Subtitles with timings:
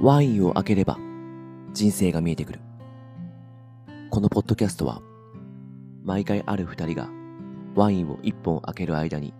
[0.00, 0.96] ワインを開ければ
[1.72, 2.60] 人生が見えてくる。
[4.10, 5.02] このポッドキャストは
[6.04, 7.08] 毎回ある二人が
[7.74, 9.34] ワインを一本開ける間に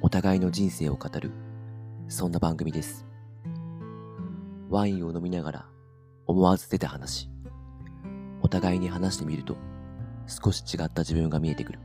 [0.00, 1.30] お互いの人生を語る
[2.08, 3.06] そんな番組です。
[4.70, 5.66] ワインを飲みながら
[6.26, 7.30] 思わず出た話。
[8.42, 9.56] お互いに話してみると
[10.26, 11.78] 少し違った自分が見えてくる。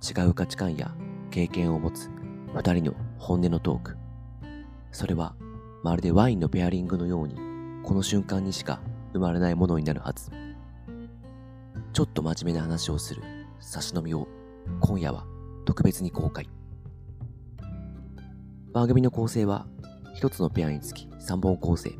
[0.00, 0.94] 違う価値観や
[1.30, 2.08] 経験を持つ
[2.54, 3.98] 二人の本音のトーク。
[4.92, 5.34] それは
[5.82, 7.34] まるでワインのペアリングのように
[7.82, 8.80] この瞬間にしか
[9.12, 10.30] 生まれないものになるはず。
[11.92, 13.22] ちょっと真面目な話をする
[13.60, 14.28] 差し飲みを
[14.80, 15.26] 今夜は
[15.64, 16.48] 特別に公開。
[18.72, 19.66] 番組の構成は
[20.14, 21.90] 一つのペアにつき3本構成。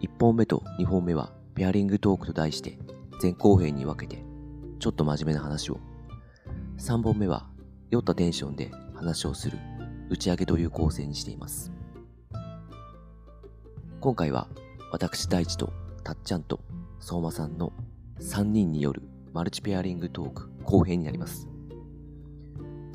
[0.00, 2.78] 1本目と2本目はペアリングトークと題して
[3.22, 4.24] 前後編に分けて
[4.78, 5.78] ちょっと真面目な話を。
[6.78, 7.46] 3本目は
[7.90, 9.58] 酔ったテンションで話をする
[10.10, 11.72] 打ち上げという構成にしています。
[14.00, 14.46] 今回は
[14.92, 15.72] 私大地と
[16.04, 16.60] たっちゃんと
[17.00, 17.72] 相馬さんの
[18.20, 21.48] 3人によるマルチペアリングトーク後編になります。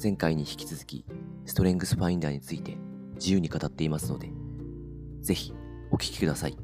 [0.02, 1.06] 前回に引き続き
[1.46, 2.78] ストレングスファインダーについて
[3.16, 4.32] 自由に語っていますので、
[5.20, 5.54] ぜひ
[5.92, 6.58] お聴きください。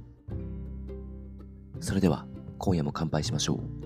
[1.81, 2.25] それでは
[2.59, 3.78] 今夜も乾杯しましょう。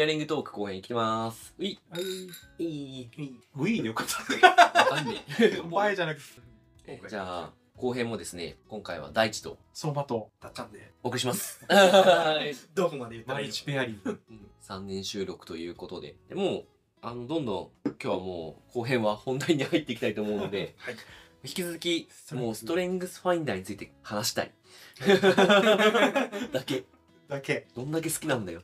[0.00, 1.54] ペアリングトーク後編いきます。
[1.58, 1.98] うい、は
[2.58, 2.64] い。
[2.64, 3.10] いい。
[3.54, 4.78] ウィーでよかった。
[4.80, 6.24] わかんねえ前じゃなくて。
[6.86, 11.60] えじゃあ後編もですね、今回は大地と相馬と、たっちゃんで、お送りします。
[12.74, 14.18] どこまで言ったらいいペアリング。
[14.62, 16.16] 3年収録ということで。
[16.30, 16.64] でもう、
[17.02, 20.96] あの、どんどん今日はもう後編は本題に入っていきたいと思うので、はい。
[21.44, 24.52] 引き続きもうストレングスファインダーについて話したい。
[26.52, 26.84] だけ。
[27.30, 27.66] だけ。
[27.74, 28.62] どんだけ好きなんだよ。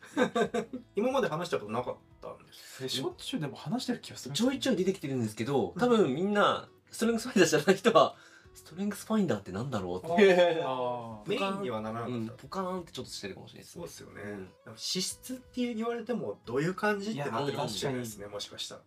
[0.94, 2.84] 今まで話したことなかったんです。
[2.84, 4.34] えしょっちゅうでも話してる気がする。
[4.34, 8.16] ちょいちょい出てきてるんですけど、多分みんな、ストレングスファインダー知らない人は、
[8.54, 10.16] ストレングスファインダーってなんだろうって。
[11.28, 12.42] メインにはならなうん、かった。
[12.42, 13.80] ポカーンってちょっとしてるかもしれないですね。
[13.80, 14.22] そうですよね。
[14.22, 18.26] うん脂質って言われてもどういう感じってなってるかもしれないですいね。
[18.26, 18.80] もしかしたら。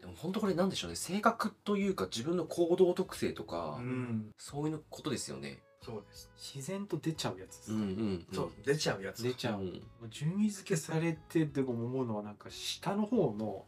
[0.00, 0.96] でも本当これなんでしょうね。
[0.96, 3.82] 性格というか自分の行動特性とか、う。
[3.82, 4.34] うんん。
[4.38, 5.62] そういうことですよね。
[5.82, 6.30] そうです。
[6.54, 7.86] 自然と出ちゃうやつですうんうか。
[7.86, 8.26] ん、うん。
[8.32, 9.22] そう出ちゃうやつ。
[9.22, 9.60] 出ちゃう。
[9.60, 13.64] うん順位付けされてでも思うのはなんか下の方の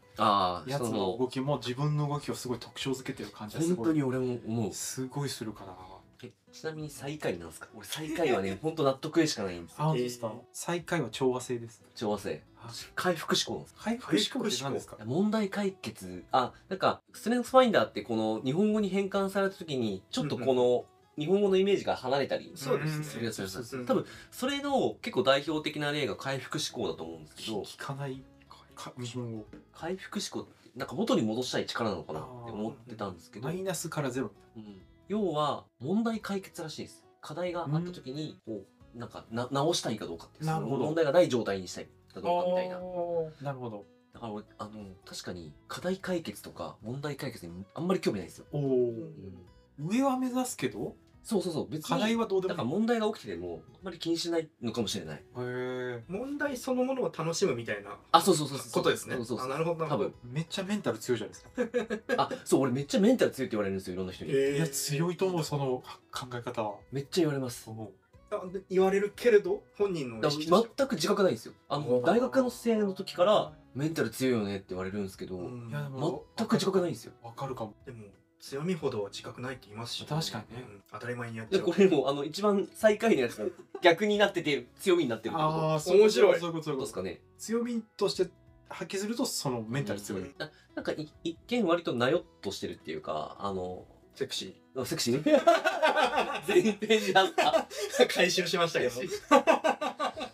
[0.66, 4.72] やつの動きも自分の動きをすごい特徴づけてる感じがすごい本当に俺も思う。
[4.72, 5.76] すごいするかな。
[6.24, 7.68] えちなみに最下位なんですか？
[7.74, 9.76] 俺最下位はね、 本当納得でしかないんですよ。
[9.90, 10.30] あ、えー。
[10.52, 11.82] 最下位は調和性です。
[11.94, 12.70] 調和性あ。
[12.94, 14.96] 回復思考なんです回復思考って何ですか？
[15.04, 20.84] 問題解決、あ、なんか、ストレングスファインダーってこの日本語に変換された時に、ちょっとこの
[21.18, 23.86] 日本語のイメージが離れたりそうでするやつですそうそうそう。
[23.86, 28.22] 多分、それの結構代表的な例が回復思考だと思うんですけど、聞かない。
[28.74, 29.44] か日本語。
[29.74, 33.46] 回復思考って、なんか元に戻したい力なのかなって思ってたんですけど。
[33.46, 34.32] マ、イナスからゼロ。
[34.56, 34.80] うん。
[35.08, 37.04] 要は問題解決らしいです。
[37.20, 38.64] 課題があった時にこ
[38.94, 42.76] うなんかな直したいかどうかって問題がない状態にしたいかどうかみたいな。
[43.42, 43.84] なるほど。
[44.12, 44.70] だから俺あの
[45.06, 49.88] 確かに課題解決とか問題解決にあんまり興味ないんですよ、おおうん。
[49.88, 51.68] 上は目指すけどそうそうそう。
[51.70, 55.16] 別に課題はどうでだから問題が起きててもあんまり気にしないのかもしれない。
[55.16, 59.16] へえ問題そのものを楽しむみたいなあそうそうそうそうことですね。
[59.16, 59.86] そうそうそうあなるほど。
[59.86, 60.14] 多分。
[60.24, 62.22] めっちゃメンタル強いじゃないですか。
[62.22, 64.56] あそう俺めっちゃメンタル強いって言われるんですよいろんな人に、えー。
[64.56, 66.74] いや強いと思うその考え方は。
[66.90, 67.70] めっちゃ言われます。
[67.70, 71.52] あで言われるけれど本人のだ意識としてから全く自覚ないんですよ。
[71.68, 77.12] あの大学の生の時からメンタル強いよねって言われるんですけど、全く自覚ないんですよ。
[77.22, 77.74] わかるかも。
[77.84, 78.04] でも
[78.42, 80.64] 強みほど自覚ないって言いますし、確かにね。
[80.68, 80.82] うん。
[80.92, 81.64] 当たり前にやっちでゃう。
[81.64, 83.44] これもあの一番最下位のやつが
[83.80, 86.10] 逆になってて強みになってるってああ面白い。
[86.10, 87.20] そういうことそういうことどうですかね。
[87.38, 88.28] 強みとして
[88.68, 90.22] 発揮するとそのメンタル強い。
[90.38, 93.84] ななんかい一見割となよっとしてるっていうかあの
[94.16, 95.22] セクシセクシー？
[96.46, 97.68] 全編 になった。
[98.00, 98.90] ー回収しましたけど。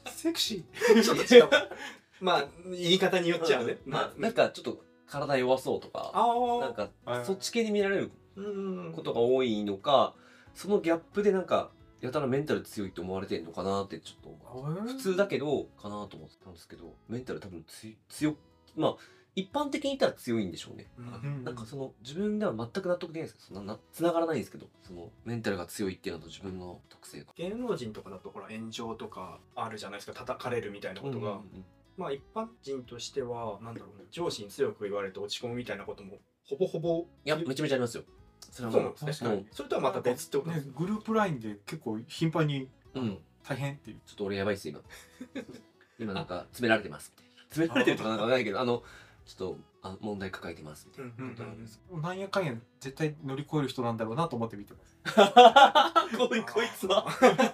[0.07, 0.65] セクシ
[1.05, 1.49] ちょっと違う。
[2.21, 10.15] まあ言い方によっちゃうね、まあなんかちょっと体弱そうとかあなんかはいそっち系に見られるうんことが多いのか
[10.55, 11.71] そのギャップでなんか
[12.01, 14.83] やたらメンタル強いって思われてんのかなってちょっとー。
[14.87, 18.37] 普通だけどかなと思ってたんですけどメンタル多分つ強
[18.77, 18.97] まあ
[19.35, 21.45] 一般的に言ったら強いんでしょうね、うん。
[21.45, 27.27] なんかその自分では全く納得できないですけどそんなな繋がらないんですけどそのメンタルが強いっていうのと自分の特性が。
[27.37, 30.19] 芸能人とかだとほら炎上とかあるじゃないですか。
[30.19, 31.41] 叩かれるみたいなことが、
[31.99, 36.19] まあ一般人としてはなんだろうね上司に強く言われて落ち込むみたいなことも
[36.49, 38.05] ほぼほぼいやめちゃめちゃありますよ。
[38.51, 38.83] それはもう。
[38.83, 39.31] そうなんですね。
[39.31, 43.19] もうそれとはまた別ってことですねグループラインで結構頻繁にうん。
[43.47, 43.97] 大変っていう。
[44.07, 44.81] ちょっと俺やばいっす今。
[45.99, 47.13] 今なんか詰められてます。
[47.17, 48.83] みたいな詰められてるとかなんかないけどあの
[49.27, 51.13] ちょっとあ問題抱えてますみたいな。
[51.19, 51.59] うん
[51.93, 54.97] うんなんやかんや絶対乗り越える人なんだろうなと思って見てます。
[56.17, 57.07] こいこいつは。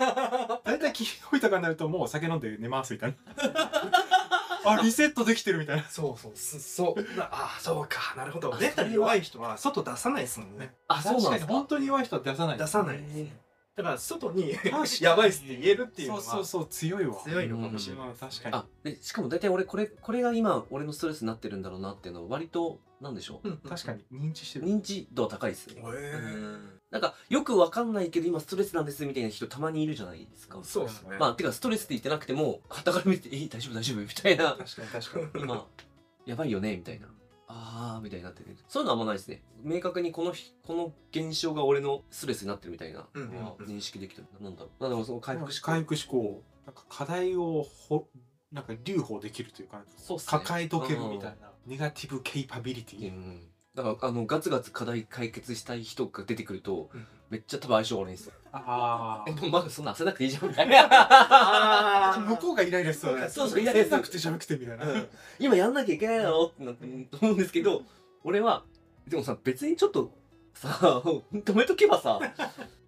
[0.65, 3.64] 大体気のいたかになるともう酒飲んで寝ますみたいな
[4.65, 5.85] あリセットできてるみたいな。
[5.85, 7.17] そうそうすそう。
[7.17, 8.15] なあそうか。
[8.17, 8.57] なるほど。
[8.61, 10.75] メンタル弱い人は外出さないですもんね。
[10.89, 11.53] あ、そうなんですか。
[11.53, 12.05] 本当に弱い。
[12.05, 12.59] 人は出さない。
[12.59, 13.37] 出さないですね。
[13.77, 14.53] だから外に
[15.01, 17.17] やばいっすって言えるっていうのはそうそうそう強いわ。
[17.25, 18.09] 強いのかもしれない。
[18.09, 18.55] うん確かに。
[18.55, 23.49] あ、で、しかも大体俺これこれが今俺のストレスになってるんだろうなっていうのは割となんでしょう。
[23.49, 24.05] うん確かに。
[24.13, 24.67] 認知してる。
[24.67, 25.75] 認知度は高いですね。
[25.77, 26.59] へー
[26.95, 30.61] なんかよくわかんないけど今ストレスなんですみたいな人たまにいるじゃないですか。
[30.63, 31.17] そうですね。
[31.19, 34.53] まあてかストレスって言ってなくても傍から見て「え大丈夫大丈夫」みたいな。
[34.53, 35.45] 確かに確かに。
[35.45, 35.67] 今
[36.25, 37.09] やばいよねみたいな。
[37.49, 39.43] あーみたいになっててそういうのはあんまないですね。
[39.65, 44.29] 明確にこのひこの現象が俺のストレスになってるみたいなうんう認識できてる。
[44.41, 44.83] なんだろう。
[44.85, 45.67] なんだろうその回復思考。
[45.67, 46.43] 回復思考。
[46.65, 48.09] なんか課題をほ
[48.53, 50.39] なんか留保できるというかそうっすね。
[50.39, 51.51] 抱えとけるみたいな。
[51.67, 53.09] ネガティブケイパビリティ。
[53.09, 57.07] うんだからあのガツガツ課題解決したい人が出てくるとうん。
[57.31, 58.33] めっちゃ多分相性悪いんですよ。
[58.53, 60.49] あえもうまだそんな焦らなくていいじゃん。
[60.49, 63.91] みたいあな向こうがイライラしそうだそうそうイライラす。
[63.91, 64.85] るなくてじゃなくてみたいな。
[64.93, 65.09] うん。
[65.41, 66.87] 今やんなきゃいけないだろってなって
[67.21, 67.83] 思うんですけど
[68.23, 68.63] 俺は
[69.09, 70.13] でもさ別にちょっと
[70.53, 72.21] さ止めとけばさ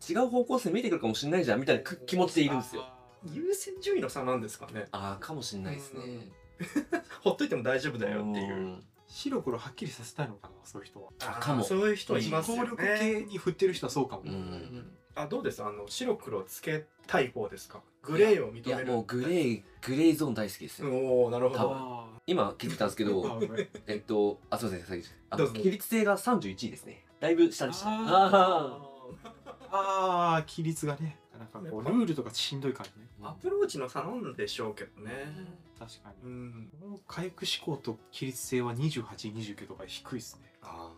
[0.08, 2.84] 違う方向性見えてくるかもしれないじゃんみたいな気持ちでいるんですよ。
[3.32, 4.86] 優先順位の差なんですかね。
[4.92, 6.28] ああかもしれないですね。
[7.24, 8.54] ほっといても大丈夫だよっていう。
[8.54, 11.10] うん白黒はっきりさせたいのかなそういう人は。
[11.20, 11.62] あかも。
[11.64, 14.90] そういう人いますよ効力ね系に振ってる人はそうかも、うん。
[15.14, 15.62] あどうです？
[15.62, 17.80] あの白黒つけたい方ですか？
[18.02, 18.66] グレーを認める。
[18.66, 20.90] いやもうグレーグレーゾーン大好きですよ。
[20.90, 21.60] おおなるほど。
[21.74, 23.40] あ今気づいたんですけーど
[23.86, 25.54] えっとあすいません先にあどうぞ。
[25.54, 27.04] 比率性が31位ですね。
[27.20, 27.88] だいぶ下でした。
[27.88, 27.92] あ
[29.70, 32.94] ああー規律がねなんかこうルールとかしんどいからね。
[33.02, 35.10] ーアプローチの差なんでしょうけどね。
[35.78, 36.30] 確かに。
[36.30, 36.70] うん。
[36.80, 40.52] この回復思考と規律性は2829とか低いですね。
[40.62, 40.90] あ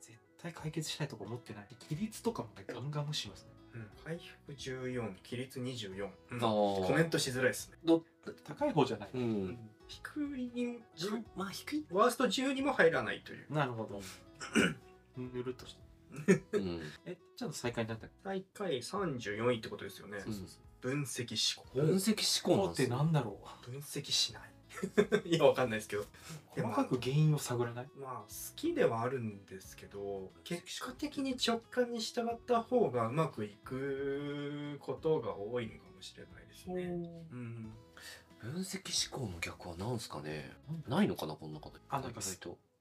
[0.00, 1.66] 絶対解決したいとか思ってない。
[1.90, 3.50] 規律とかもねガンガン無視しますね。
[3.74, 3.86] うん。
[4.04, 6.40] 回復14規律24、うん。
[6.40, 7.78] コメントしづらいですね。
[7.84, 8.02] ど
[8.44, 9.58] 高い方じゃない、うん。
[9.88, 10.78] 低い
[11.36, 11.86] まあ低い。
[11.90, 13.46] ワースト10にも入らないという。
[13.52, 14.00] なるほど。
[15.16, 15.82] ぬるっとして。
[16.52, 16.80] うん。
[17.06, 18.08] えちょっと再開になった。
[18.22, 20.46] 最下位34位ってことですよね、そうそう
[20.82, 21.78] 分析思考。
[21.86, 24.42] 分析思考こうってなんだろ分析しない。
[25.24, 26.02] いやわかんないですけど。
[26.02, 26.06] う
[26.60, 27.88] 細かく原因を探らない？
[27.98, 28.26] まあ好
[28.56, 36.82] きではあるんですけど結果的に直感に従った方がうまくいくことが多いのかもしれないですね。
[37.30, 37.72] うん、
[38.40, 40.52] 分析思考の逆は何すかね？
[40.88, 42.20] ないのかなこの中であなんか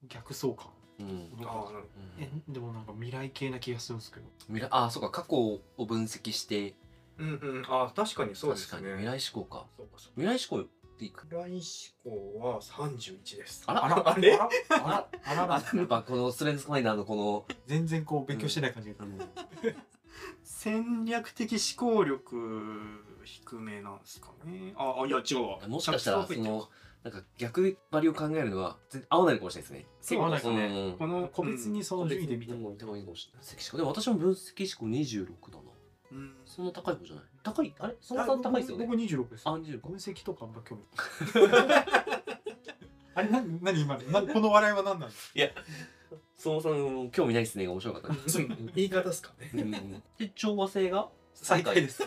[0.07, 0.71] 逆相関。
[0.99, 1.29] うん。
[1.45, 1.85] ああなる
[2.17, 4.25] うんえでもなんか未来系な気がするんですけど。
[4.47, 5.11] 未来あそうか。
[5.11, 6.80] 過去を分析してほど。
[7.21, 8.71] うんうん、あ確かにそうですね。
[8.71, 8.97] 確かに。
[9.05, 9.65] 未来思考か。
[9.77, 10.21] そうかそうか。
[10.21, 11.27] 未来思考っていく。
[11.29, 11.61] 未来
[12.03, 13.63] 思考は31です。
[13.67, 13.85] あら？
[13.85, 14.09] あら？
[14.09, 14.33] あれ？
[14.33, 14.49] あら？
[14.69, 15.43] あら？
[15.43, 15.55] あら？
[15.55, 17.45] あやっぱこのストレングスファインダーのこの。
[17.67, 19.05] 全然こう勉強してない感じが、
[20.43, 24.73] 戦略的思考力低めなんですかね。
[24.75, 25.67] ああいや違うわ。
[25.67, 26.69] もしかしたらその
[27.03, 29.87] なんか逆張りを考えるのは全然合わないかもしれないですね。
[30.01, 30.65] そうですね。
[30.91, 30.97] うん。
[30.97, 35.70] この個別にその順位で見たもいいかもしれない分析思考でも私も分析思考26だな
[36.11, 36.33] うん。
[36.45, 37.25] そんな高い方じゃない？
[37.43, 37.73] 高い？
[37.79, 37.95] あれ？
[38.01, 38.85] そんな高いですよね？
[38.85, 39.43] 僕26です。
[39.47, 41.85] あ26分析とかあんま興味ない。
[43.13, 44.21] あれな何今の？
[44.21, 45.11] なこの笑いは何なの
[46.37, 48.09] そもそも興味ないですねが面白かった
[48.75, 49.51] 言い方ですかね。
[49.53, 50.03] うん。
[50.17, 51.09] で調和性が？
[51.33, 52.03] 最下位です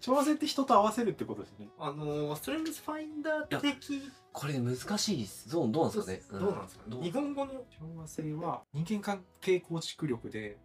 [0.00, 1.68] 調和性って人と合わせるってことですね。
[1.78, 5.50] あのストレングスファインダー的これ難しいです。
[5.50, 6.40] どうどうなんですかね？
[6.40, 7.02] どうなんですか、どう？
[7.02, 7.64] 日本語の、調
[7.96, 10.58] 和性は人間関係構築力で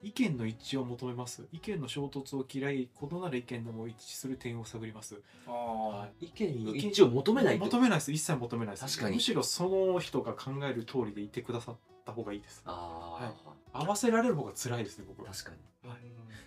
[0.00, 1.46] 意見の一致を求めます。
[1.52, 5.20] 意見の衝突を嫌い異なる意見でも一致する点を探ります。
[5.46, 7.64] あ意見の一致を求めないと。
[7.66, 8.12] 求めないです。
[8.12, 11.76] 一切求めないです確かにむしろその人が考える通りでいてくださっ
[12.06, 12.62] た方がいいです。
[12.64, 13.34] あ
[13.74, 15.58] 合わせられる方が辛いですね僕はあ確かに。
[15.90, 15.96] あ、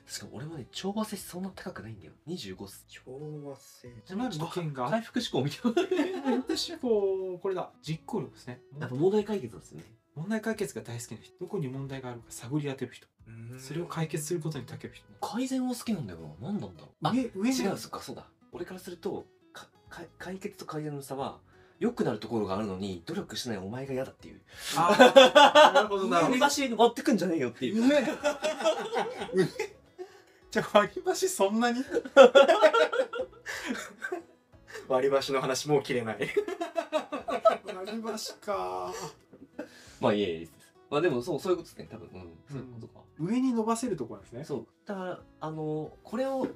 [0.08, 2.14] 確かに俺もね調和性そんな高くないんだよ。
[2.28, 3.02] 25っす調
[3.46, 3.90] 和性。
[4.10, 5.70] 同じの件が回復思考みた
[6.06, 6.32] いな。
[6.38, 8.62] 私こうこれだ実行力ですね。
[8.80, 9.86] やっぱ問題解決なんですよね。
[10.16, 11.34] 問題解決が大好きな人。
[11.40, 13.08] どこに問題があるか探り当てる人。
[13.58, 15.06] それを解決することに長ける人。
[15.22, 16.50] 改善は好きなんだよな。
[16.52, 17.08] 何なんだろう。
[17.08, 17.58] あ上上に。
[17.58, 18.28] 違うそっかそうだ。
[18.52, 21.40] 俺からするとかか解決と改善の差は
[21.80, 24.42] 良くなるところがあるのに努力しないお前が嫌だっていう。
[24.78, 26.34] あなるほどなるほど。
[26.34, 27.84] 割り箸持ってくんじゃねえよっていう
[30.52, 31.84] じゃあ割り箸そんなに？
[34.90, 36.18] 割り箸の話もう切れない。
[37.74, 38.94] 割り箸か。
[40.02, 40.52] まあいえいえです。
[40.90, 42.10] まあでもそうそういうことですね多分。
[42.14, 42.38] うん。
[42.50, 44.44] そういうことか、上に伸ばせるところなんですね。
[44.44, 44.68] そう。
[44.86, 46.48] だからあのこれを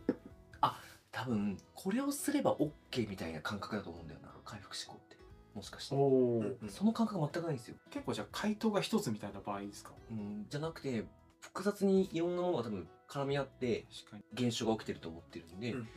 [0.60, 0.78] あ
[1.14, 4.30] 多分これをすれば OK みたいな感覚だと思うんだよな。
[4.44, 5.16] 回復思考って。
[5.54, 5.96] もしかして。
[5.96, 6.70] おお、うん。
[6.70, 9.92] その感覚全くないんですよ、結構じゃあ回答が一つみたいな場合ですか？
[10.12, 11.06] うん、じゃなくて
[11.40, 13.85] 複雑にいろんなものが多分絡み合って
[14.33, 15.88] 現象が起きてると思ってるんで、うん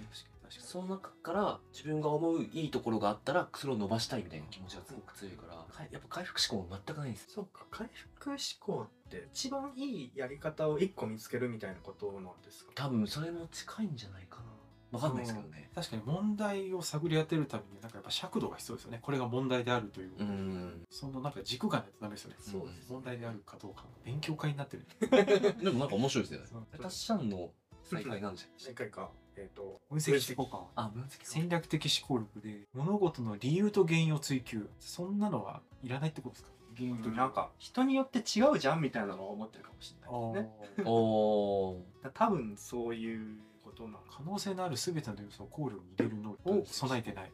[0.50, 7.28] その中から自分が思ういいところがあったらそれを伸ばしたいみたいな気持ちがすごく強いからかやっぱ回復思考も全くないんですよ。
[7.34, 7.66] そうか。
[7.70, 12.72] 回復思考って一番いいやり方を一個見つけるみたいなことなんですか？
[12.74, 14.44] 多分それも近いんじゃないかな
[14.90, 15.70] わかんないですけどね。
[15.74, 18.98] 確かに問題を探り当てるためになんかやっぱ尺度が必要ですよね。
[19.02, 20.86] これが問題であるという、うん。
[20.90, 22.36] そのなんか軸がないとダメですよね。
[22.40, 24.86] そうです問題であるかどうか勉強会になってる。
[25.62, 26.46] でもなんか面白いですよね。
[26.50, 26.66] そう。
[26.80, 27.50] タッシャンの
[27.84, 29.10] 再会なんじゃない正解か？
[29.36, 30.66] えっ、と分析思考か。
[30.74, 34.68] あ分析戦略的思考力で物事の理由と原因を追求。
[34.78, 36.50] そんなのはいらないってことですか？
[36.76, 40.84] 原因となんか人によって違うじゃんみたいなのを思ってるかもしれないですね。
[40.90, 41.82] おー。
[42.04, 43.38] だ多分そういう
[43.78, 47.30] ことな可能性のある全ての要素を考慮に入れる能力を備えてない。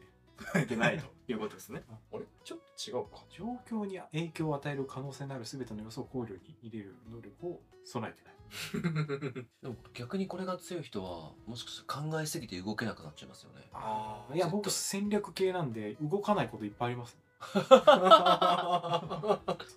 [0.63, 1.81] いけないということですね。
[2.13, 2.23] あれ？
[2.43, 3.23] ちょっと違うか。
[3.29, 8.35] 状況に影響を与える可能性のある全ての要素を考慮に入れる能力を備えてない。
[9.63, 13.67] でも逆にこれが強い人はもしかしたら考えすぎて動けなくなっちゃいますよね。
[13.73, 17.17] あーいや僕戦略系なんで動かないこといっぱいあります。
[17.45, 17.63] そっ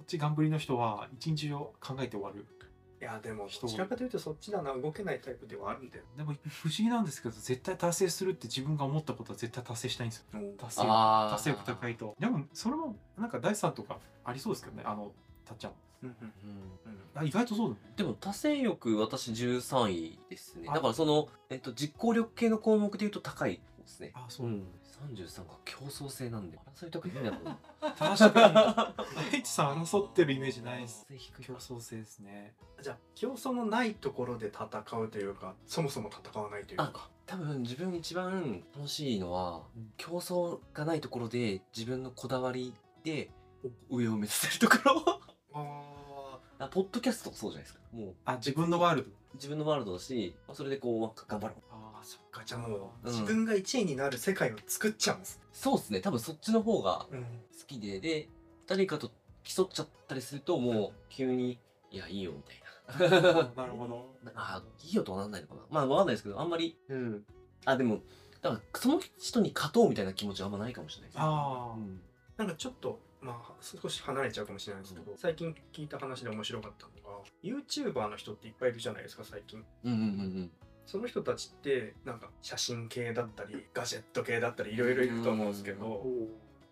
[0.06, 2.40] ち頑張りの人は一日を考えて終わる。
[2.40, 2.44] い
[3.08, 6.04] やでも人どちらかというとそっちだな動けないタイプではあるんだよ。
[6.16, 10.24] でも不思議なんですけど絶対達成するって自分が思ったことは絶対達成したいんですよ。
[10.58, 12.14] 達成達成力高いと。
[12.20, 15.12] でもそれもなんか第三とかありそうですけどねあの
[15.46, 15.72] たっちゃん。
[16.02, 16.26] うんうん。
[16.26, 16.32] うん。
[17.14, 17.80] あ意外とそうだね。
[17.96, 20.68] でも達成欲私13位ですね。
[20.68, 20.74] あ。
[20.74, 24.12] だからその、えっと、実行力系の項目でいうと高いですね。
[24.14, 24.66] あそうう、ん
[25.14, 26.58] 33が競争性なんで。
[26.76, 27.58] 争いたくないんだろうな
[27.92, 29.32] 確かに。
[29.32, 31.06] 大地さん争ってるイメージないです。
[31.40, 31.80] 競争。
[31.80, 34.66] 性ですねじゃあ競争のないところで戦
[34.98, 37.10] うというかそもそも戦わないというか。
[37.26, 39.92] 多分自分一番楽しいのは、うん。
[39.96, 42.74] 競争がないところで自分のこだわり
[43.04, 43.30] で
[43.90, 45.20] 上を目指せるところ。
[45.54, 47.80] ああポッドキャストもそうじゃないですか。
[47.92, 48.14] もう。
[48.24, 49.10] あ自分のワールド。
[49.34, 51.67] 自分のワールドだしまあそれでこう頑張ろう
[51.98, 53.12] ああそっかじゃあもう、うん。
[53.12, 56.00] 自分が1位になる世界を作っちゃうんです、そうですね。
[56.00, 57.26] 多分そっちの方がうん、好
[57.66, 58.28] きでで
[58.66, 59.10] 誰かと
[59.42, 61.58] 競っちゃったりするともう急に
[61.90, 62.68] 「いやいいよ」みたいな。
[63.54, 64.14] なるほど。
[64.34, 65.60] あいいよとはなんないのかな。
[65.70, 67.24] まあわかんないですけどあんまりうん。
[67.64, 68.00] あでも
[68.40, 71.20] だからその人に勝とうみたいな気持ちはあんまないかもしれないです。
[71.20, 72.00] ああ、うん。
[72.36, 79.64] なんかちょっとまあ少し離れちゃうかもしれないですけど、最近聞いた話で面白かったのが YouTuber の人っていっぱいいるじゃないですか最近。
[79.84, 80.50] うんうんうん
[80.88, 85.80] その人たちってなんか写真系だったりガジェット系だったりいろいろいると思うんですけうん。
[85.80, 86.02] ど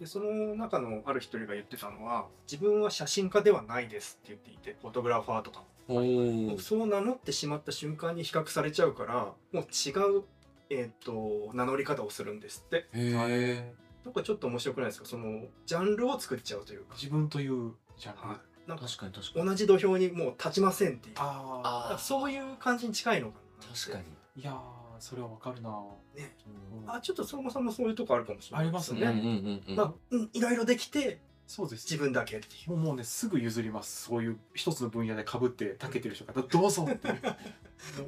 [0.00, 10.24] でその中のある一人が言ってたのは自分は写真家ではないですって言っていてフォトグラファーとかそう名乗ってしまった瞬間に比較されちゃうからもう違う、
[10.70, 12.76] えー、と名乗り方をするんですって。
[12.76, 15.06] へえなんかちょっと面白くないですか？
[15.06, 19.46] そのジャンルを作っちゃうというか、自分というジャンル、はい、なんか確かに確かに。
[19.46, 21.16] 同じ土俵にもう立ちませんっていう。
[21.98, 25.70] そういう感じに近いのかな確かに、あいやーそれはわかるな。
[26.14, 26.34] ね。
[26.84, 29.02] うんあちょっとそもそもそういうとこあるかもしれないありますね。
[29.02, 29.76] うんうんうんうん。
[29.76, 31.84] まあ、うん、いろいろできてそうです。
[31.84, 32.70] 自分だけっていう。
[32.70, 34.04] もうもうねすぐ譲ります。
[34.04, 36.34] そういう一つの分野でかぶってたけてる人が。
[36.42, 37.08] どうぞって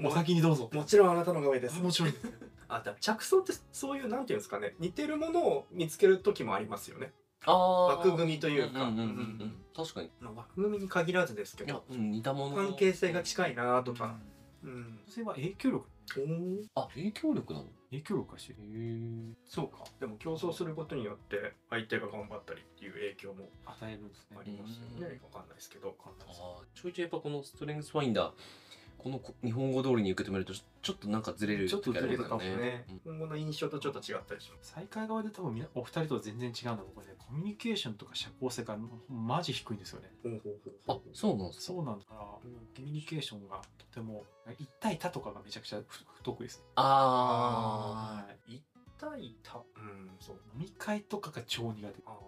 [0.03, 0.69] お先にどうぞ。
[0.73, 1.81] もちろんあなたのが上です。
[1.81, 2.15] もちろん。
[2.71, 4.75] あだ着想ってそういうなんていうんですかね。
[4.79, 7.13] 似てるものを見つける時もありますよね、
[7.47, 8.91] ああ枠組みというか。
[8.91, 9.11] んんうんう
[9.45, 9.65] ん。
[9.75, 10.11] 確かに。
[10.21, 15.87] まあ、枠組みに限らずですけいやど、うん、似たもの関係性が近いなととか、うん、女性は影響力？
[16.17, 16.67] おー。
[16.75, 17.67] あ影響力なの？
[17.91, 18.55] 影響力がしへ
[19.47, 19.85] そうか。
[19.99, 24.37] でも競争することによって相手が頑張ったりっていう影響も与えるんですね。
[24.39, 25.21] ありますよね。
[25.23, 25.97] わかんないですけど。
[26.01, 26.11] あ
[26.75, 28.33] ちょいちょいやっぱこのストレングスファインダー
[28.99, 34.35] このこ日本語通りに受け止めるとちょっとなんかずれるちょっとずれる時ありますよね今後の印象とちょっと違った。
[34.35, 38.77] りします再開側で多分お二人とは全然違うのがこれねコミュニケーションとか社交性が
[39.09, 40.11] マジ低いんですよね。
[40.89, 41.59] あうそうなんです。
[41.59, 42.15] かそうなんだか。
[42.15, 42.41] らコ
[42.81, 44.25] ミュニケーションがとても
[44.59, 46.65] 一対多とかがめちゃくちゃ不不得意です。
[46.75, 48.57] あはい。
[48.57, 48.63] 一
[48.99, 50.37] 対多うんそう。
[50.55, 51.95] 飲み会とかが超苦手。
[52.07, 52.19] あ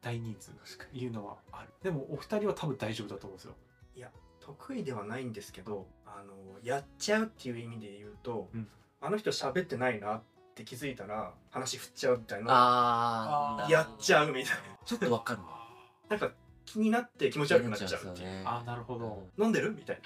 [0.00, 0.52] 大人数
[0.92, 1.68] いうのはある。
[1.82, 3.54] でもお二人は多分大丈夫だと思うんですよ。
[3.94, 4.10] いや
[4.46, 8.68] 得意ではないんですけどあのやっちゃうっていう意味で言うと、うん。
[9.00, 10.22] あの人喋ってないなっ
[10.54, 14.44] て気づいたら話振っちゃうみたいあなやっちゃうみたい
[14.84, 15.46] ちょっとわかるな
[16.08, 16.32] なんか
[16.64, 18.26] 気になって気持ち悪くなっちゃうっていう。
[18.26, 18.42] ね。
[18.44, 20.00] ああなるほど、飲んでるみたい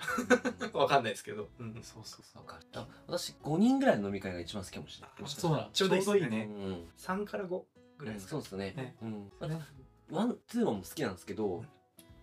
[0.73, 0.79] な。
[0.79, 1.75] わかんないですけど、うん。
[1.83, 2.43] そうそうそう。
[2.43, 2.67] わかる。
[2.75, 5.31] あ私5人ぐらいの飲み会が一番好きかもしれない。
[5.31, 6.51] そうなんちょうどいいっすね。
[6.51, 6.89] うん。
[6.99, 8.73] 3から5ぐらいうんですか、そうですね。
[8.77, 8.97] ね。
[9.03, 9.33] うん。
[10.11, 11.65] ワンツーも好きなんですけど、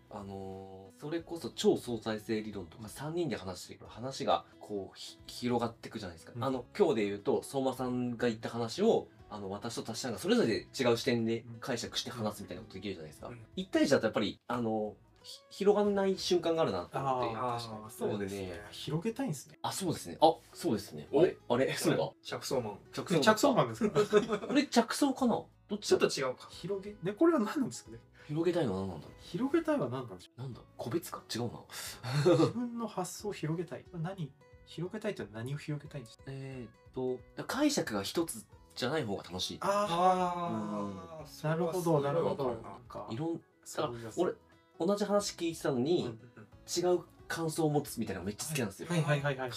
[0.10, 6.44] あのーそれこそ超相対性理論とか3人で話してる話がこうひ広がっていくじゃないですか、うん。
[6.44, 13.40] あの今日で言うと相馬さんが言った話をあの私と達者がそれぞれ違う視点で解釈して話すみたいなことできるじゃないですか、うん。
[13.56, 18.62] 一対一だとやっぱりあのひ広がんない瞬間があるなと思ってああ確かにあそうですね。
[18.72, 19.60] 広げたいんですね。
[19.62, 20.18] あそうですね。
[20.20, 21.08] あそうですね。
[21.14, 21.38] あれ？
[21.48, 21.74] あれ？
[21.76, 22.10] そうだ。
[22.24, 24.00] 着想マン着想着想マンですか？
[24.48, 24.66] これ？
[24.66, 25.44] 着想かな？
[25.70, 26.48] どっちちょだっと違うか。
[26.50, 26.96] 広げ？
[27.04, 28.00] ねこれは何なんですかね？
[28.28, 30.42] 広げたいのは何なんだろ広げたいは何なんでしょう？
[30.42, 30.60] なんだ？
[30.78, 31.22] 個別か？
[31.34, 31.48] 違うな。
[31.48, 33.86] う自分の発想を広げたい。
[33.94, 34.32] 何？
[34.66, 36.24] 広げたいって何を広げたいんですか？
[36.28, 39.58] えーっと解釈が一つじゃない方が楽しい。
[39.62, 42.44] あああなるほどなるほど。
[42.46, 42.50] な。
[42.50, 44.20] なんかいろんそういうやつ。
[44.20, 44.34] 俺
[44.80, 46.20] 同じ話聞いてたのに、うん
[46.68, 49.52] 違う感想を持つみたいなのがめっちゃ好きなんですよ、はいはいはいはい。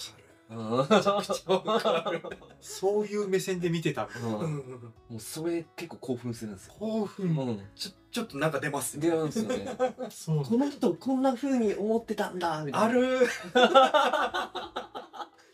[0.49, 0.87] うん。
[2.61, 4.55] そういう目線で見てたうん。
[5.09, 7.27] もうそれ結構興奮するんですよ、興奮。
[7.37, 8.99] うん、ちょちょっとなんか出ます。
[8.99, 9.67] 出会うんですよね。
[10.09, 12.87] そうこの人こんな風に思ってたんだみたいな。
[12.87, 13.19] ある。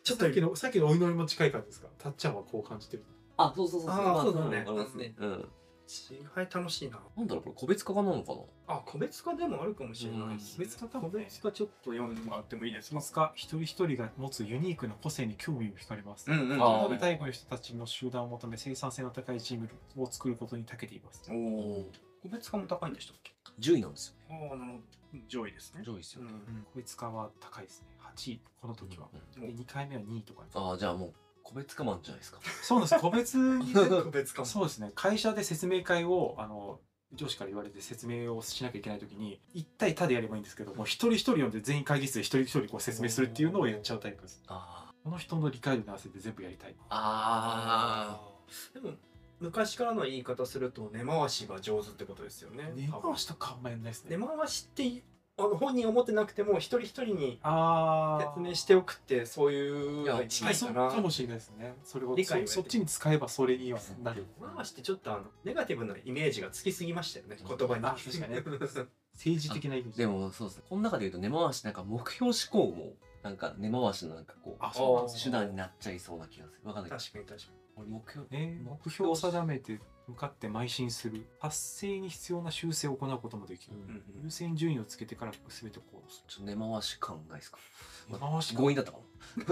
[0.03, 1.87] ちょっとさっきのさっきのお祈りも近い感じですか？
[1.99, 3.03] たっちゃんはこう感じてる。
[3.37, 4.17] あそうそうそうそう。
[4.19, 4.65] あそうだね。
[4.67, 5.13] ありますね。
[5.19, 5.49] うん。
[5.89, 6.99] 違い楽しいな。
[7.15, 8.39] なんだろうこれ個別化なのかな？
[8.67, 11.25] あ個別化でもあるかもしれないです個別化かも個ね。
[11.25, 12.91] 別化ちょっと読んでもらってもいいです。
[13.13, 13.31] か？
[13.35, 16.29] 一人一人が持つユニークな個性に興味を惹かれます。
[16.31, 21.23] うんうんあー異なるタイプの人たちの集団を求め生産性の高いチームを作ることに長けています。
[21.29, 21.89] おお
[22.21, 27.87] 個別化も高いんでしたっけ？10位なんですよああなるほど上位ですね上位ですよ、うん個別化は高いですね。
[28.15, 29.07] 8位、この時は。
[29.35, 30.43] うんで、2回目は2位とか。
[30.53, 33.01] ああじゃあもう個別化マンじゃないですかそうなんです。
[33.01, 34.91] 個別に、 個別化もそうですね。
[34.95, 36.81] 会社で説明会を、あの、
[37.13, 44.43] 上司から言われて説明をしなきゃいけないときに、1対他でやればいいんですけど、もう一人一人読んで全員会議室で一人一人こう説明するっていうのをやっちゃうタイプです。
[44.47, 46.73] あこの人の理解度に合わせて全部やりたい。
[46.73, 48.19] ーあ
[48.73, 48.93] でも
[49.39, 52.71] 昔からの言い方すると根回しが上手ってことですよね。
[52.75, 54.17] 根回しとかあんまやんないですね。
[54.17, 55.03] 根回しって
[55.39, 58.33] あの本人思ってなくても一人一人にああ。
[58.35, 60.89] 説明しておくってそういういやのに近いかな。
[60.89, 61.75] かもしれないですね。
[61.83, 64.25] それを理解をそそっちに使えばそれにはなる。
[64.41, 67.85] 根回しってちょっとあのネガティブなイメージがつきすぎましたよね言葉に。
[67.85, 68.43] あ確かにね。
[69.13, 76.61] 政治的な意味でもそうですねこの中で言うと根回しなんか目標思考もなんか根回しのなんかこう手段になっちゃいそうな気がする。
[76.63, 76.91] わかんない。
[76.91, 81.25] 確かに確か俺目標ね、目標を定めて向かって邁進する。
[81.41, 87.57] 達成に必要な修正を行うこともできる、うんに、優先順位をつけてから全て行動すちょっと根回し感ないですか？
[88.09, 89.03] る回し強引だったかも。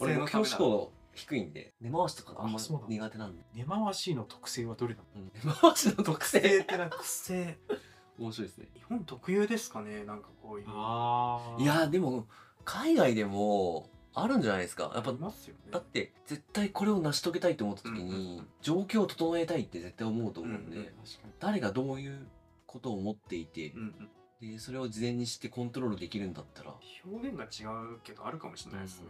[0.00, 2.94] 俺目標思考低いんで根回しとかあんまあそうなんだ。
[2.94, 3.42] 苦手なんで。
[3.54, 5.32] 根回しの特性はどれなのうん。
[5.34, 6.38] 根回しの特性。
[6.60, 7.58] ってなんか癖
[8.18, 8.68] 面白いですね。
[8.74, 10.04] 日本特有ですかね？
[10.04, 10.66] なんかこういう。
[10.68, 12.26] ああいやでも
[12.64, 14.90] 海外でもあるんじゃないですか。
[14.94, 15.60] やっぱますよね。
[15.70, 21.32] だって絶対これを成し遂げたいと思った時に状況を整えたいって絶対思うと思うんで、うんうん確かに。
[21.38, 22.26] 誰がどういう
[22.66, 24.08] ことを思っていてうんうん。
[24.38, 26.74] でそれを事前にしてコントロールできるんだったら。
[27.06, 29.06] 表現が違うけどあるかもしれないですね、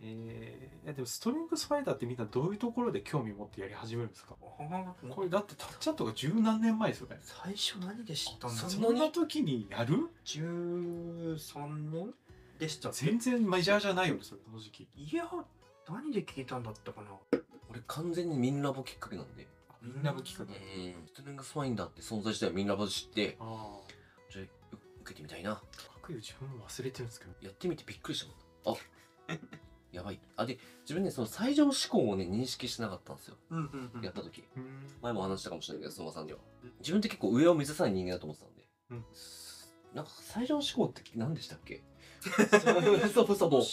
[0.00, 4.34] えー、いやでもストリングスファイターってみんなどういうところで興味を持ってやり始めるんですか？
[4.40, 7.18] あーこれだってたっちゃんとか十何年前ですよね。
[7.20, 8.70] 最初何で知ったんだろう。
[8.70, 12.14] そんな時にやる？13年？
[12.62, 15.24] でしたっけ全然メジャーじゃないよねそれこの時期いや
[15.88, 17.08] 何で聞いたんだったかな。
[17.68, 19.48] 俺完全にミンラボきっかけなんで。
[19.82, 21.06] みんなの企画うん。
[21.08, 23.36] ストレングスファインダーって存在自体はミンラボで知って。
[23.40, 23.80] あ
[24.30, 24.44] じゃあ
[25.02, 25.52] 受けてみたいな。
[25.52, 25.62] あ
[26.00, 27.32] 各言う自分も忘れてるんですけど。
[27.40, 28.24] やってみてびっくりし
[28.64, 28.76] たもん。
[28.76, 28.80] あ。
[29.90, 30.20] やばい。
[30.36, 33.36] あで自分ねその最上思考をね認識してなかったんですよ。
[33.50, 34.04] うんうんうん。
[34.04, 34.44] やった時。
[34.56, 34.86] うん。
[35.02, 36.38] 前も話したかもしれないけど相馬さんには。
[36.78, 39.04] 自分って結構上を目指さない人間だと思ってたんで、うん。
[39.94, 41.82] なんか最上思考って何でしたっけ？
[43.12, 43.64] そもそも思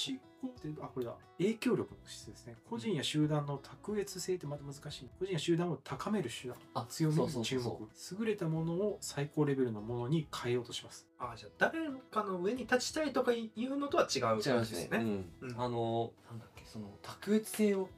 [0.42, 1.14] 考ってあこれだ。
[1.38, 2.56] 影響力の質ですね。
[2.70, 5.10] 個人や集団の卓越性ってまた難しい。
[5.20, 6.58] 個人や集団を高める手段。
[6.74, 8.18] あ強みそうそうに注そうそう。
[8.18, 8.26] 目。
[8.26, 11.08] 優れたものを最高レベルのものに変えようとします。
[11.20, 11.80] あじゃあ誰
[12.12, 14.98] かの上に立ちたいとかいうのとは違う感じ違いまねですすね。
[15.42, 15.50] うん。
[15.50, 15.62] うん。
[15.62, 17.90] あのなんだっけその卓越性を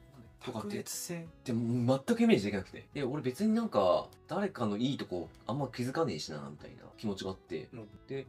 [0.44, 2.86] とかっ卓てでも全くイメージできなくて。
[2.94, 7.88] で俺別になんか誰かのいいとこあんま気づかねえしなみたいな気持ちがあって、うん。
[8.08, 8.26] で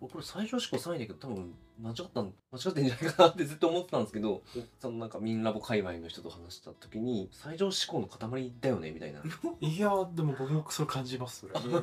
[0.00, 4.42] 俺これ最上志向3位だけど多分間違ったん間違ってんじゃないかなってずっと思ってたんですけど
[4.80, 9.20] そのなんかミンラボ界隈の人と話した時に最上志向の塊だよねみたいな。
[9.60, 11.40] いやでも僕もそれ感じます。
[11.40, 11.82] それうん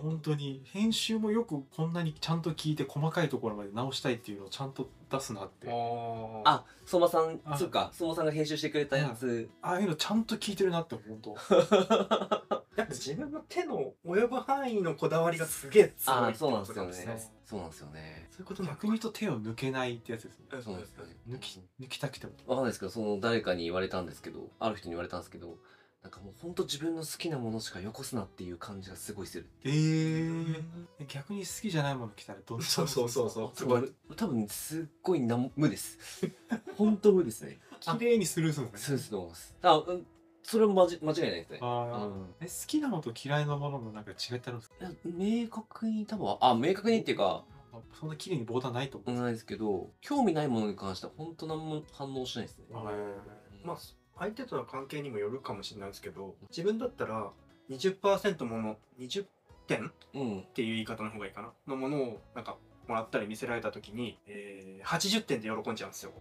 [0.00, 5.68] 本当に編集もよくこんなにちゃんと聞いて細かいところまで直したいっていうのをちゃんと出すなって。
[5.68, 7.58] あああ相馬さんあ。
[7.58, 9.50] そうか相馬さんが編集してくれたやつ。
[9.60, 12.64] あいうのちゃんと聞いてるなって本当あ。
[12.76, 17.33] やっぱ自分の手の及ぶ範囲のこだわりがすげえ強いってああそうなんことですよねなんですね。
[17.44, 18.26] そうなんですよね。
[18.30, 20.46] そういうこと逆に言うと手を抜けないってやつですね。
[20.50, 21.16] そうですよね。
[21.28, 22.32] 抜き抜きたくても。
[22.46, 25.58] わかんないですけどその誰かに言われたんですけどある人に言われたんですけど
[26.02, 30.62] なんかもうほんと自分の好きなものしかよこすなっていう感じがすごいするえー、
[31.08, 33.52] 逆に好きじゃないもの来たらどんなそうそうそうそう。
[33.56, 35.98] 多分多分すっごいなん無です。
[36.76, 37.58] 本当無ですね。
[37.80, 38.86] 綺麗にスルーするんですね。
[38.86, 39.54] そうですと思います。
[39.62, 40.06] あ、うん、
[40.44, 41.58] それも間違間違いないですね。
[41.62, 42.06] あー。
[42.06, 42.34] うん。
[42.40, 44.76] え好きなものと嫌いなもののなんか違いってあるんですか？
[44.80, 49.90] いや明確に多分あ明確にっていうかあそんな綺麗にボーダーないと思う、ないですけど。
[50.00, 52.64] 興味ないものに関しては本当何も反応しないですね。
[52.72, 53.76] はいまあ
[54.18, 57.30] 相手との関係にもよるかもしれないですけど自分だったら
[57.70, 59.24] 20%もの20
[59.66, 59.86] 点？
[59.88, 60.42] っうん。
[60.54, 61.52] ていう言い方の方がいいかな。
[61.66, 62.56] のものをなんか
[62.88, 66.12] もらったり見せられた時に、えー、80点で喜んじゃうんですよ。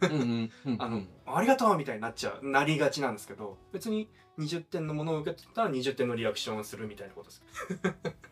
[0.78, 7.42] あの、うんありがとうみたいになっちゃうなりがちなんですけど別に20点のものを受け取ったら20点のリアクションをするみたいなことです。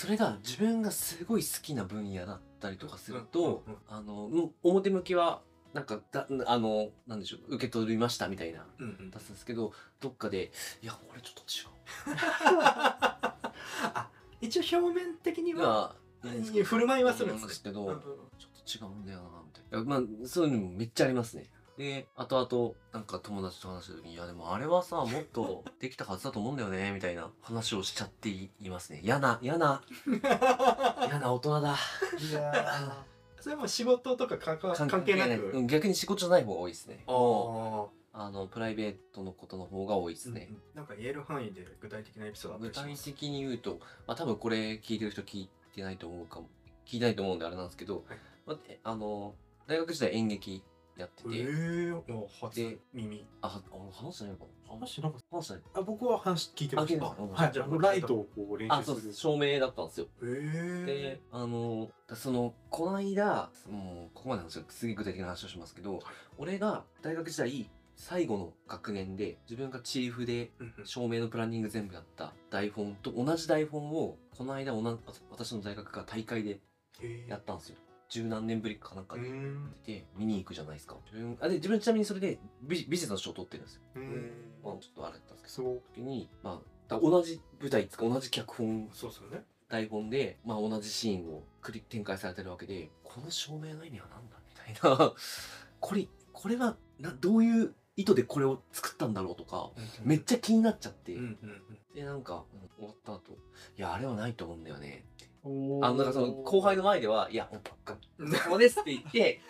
[0.00, 5.42] それが自分がすごい好きな分野だったりとかすると、あのうん表向きは
[5.74, 12.16] なんかだあのなんでしょう受け取りましたみたいなうんうん出すんですけどどっかでいやこれちょっと違う
[13.92, 14.10] あ
[14.40, 15.94] 一応表面的には
[16.64, 18.00] 振る舞いはするんですけど、うんうん
[18.38, 19.84] ちょっと違うんだよなみたいな。
[19.84, 21.50] まあそういうのもめっちゃありますね。
[21.80, 29.00] で後々なんか友達と話した時に「いやでもあれはさもっとできたはずだと思うんだよね」 みたいな話をしちゃっていますね。
[29.02, 29.82] 嫌な嫌な
[31.08, 31.76] 嫌な大人だ。
[32.18, 33.04] いや
[33.40, 34.58] それも仕事とか関
[35.04, 35.50] 係なく。
[35.54, 37.02] うん逆に仕事じゃない方が多いですね。
[38.12, 40.48] あのプライベートのことの方が多いですね。
[40.50, 46.48] うんうんなんか言える範囲で具体的なエピソード具体的に言うと、まあ、多分これ聞いてる人聞いてないと思うかも。
[46.86, 48.18] 聞いてないと思うんであれなんですけど、はい。
[48.46, 49.34] まあえあの
[49.66, 50.62] 大学時代演劇
[50.96, 53.24] やってて、えー、もう初で耳。
[53.42, 54.44] ああ話してないか。
[54.68, 55.62] な話しなかっ話してない。
[55.72, 57.06] たあ僕は話聞いてました。
[57.06, 57.42] あ聞いてました。
[57.44, 57.52] はい。
[57.52, 58.96] じゃああのライトをこう練あ習する。
[58.96, 59.20] そうです。
[59.20, 60.06] 照明だったんですよ。
[60.22, 66.00] えー、であのそのこの間もうここまでの話はすげえ具体的な話をしますけど、
[66.38, 70.52] 俺が大学時代最後の学年で自分がチーフで
[70.84, 74.98] 照明のプランニング全部やった台本と同じ台本をこの間おな
[75.30, 76.60] 私の大学が大会で
[77.02, 77.24] え。
[77.26, 77.76] ーやったんですよ。
[78.08, 79.74] 十何年ぶりかなんかうで、ん。
[79.86, 80.96] で見に行くじゃないですか。
[81.12, 84.02] 自分あで自分ちなみにそれで美美術の賞を取ってるんですよ、うん
[84.64, 85.82] まあ、ちょっとあれだったんですけど。
[85.94, 88.88] 時に、まあ、だ同じ舞台つか同じ脚本。
[88.94, 89.44] そうですよね。
[89.68, 95.12] 台本で、まあ、同じシーンを繰り展開されてるわけでこの照明の意味は何だみたいな。
[95.80, 99.70] これこれはなどういう意図でこれを作ったんだろうとか
[100.02, 101.94] めっちゃ気になっちゃって、うんうんうん。
[101.94, 103.32] でなんか、うん終わった後
[103.76, 105.04] いやあれはないと思うんだよね。
[105.44, 107.72] あのなんかその後輩の前ではいやおっか
[108.18, 109.40] お疲れ様ですって言って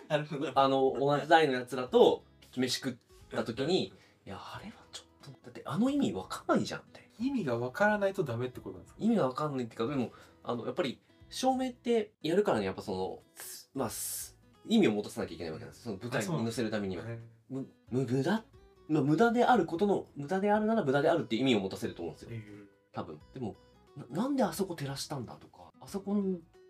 [0.54, 2.24] あの同じ代のやつらと
[2.56, 2.94] 飯食っ
[3.30, 3.92] た時にい
[4.24, 7.26] やあれはちょっとだってあの意味わかんないじゃんみたいな。
[7.26, 8.98] 意味がわからないとダメってことなんですか？
[9.00, 10.10] 意味がわかんないっていうかでも
[10.42, 14.29] あのやっぱり照明ってやるからにやっぱそのすまあす
[14.70, 17.04] 意味を持たせなきゃいけないわけなんですその舞台に載せるためには。
[17.04, 17.18] へ
[17.50, 18.44] むむ無駄？
[18.88, 22.30] まあ無駄であることの無駄であるなら無駄であるっていう意味を持たせると思うんですよ。
[22.30, 22.40] ー。
[22.92, 23.20] 多分。
[23.34, 23.56] でも
[24.12, 25.70] ななんであそこ照らしたんだとか？
[25.80, 26.16] あそこ